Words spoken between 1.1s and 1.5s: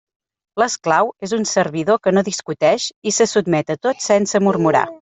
és un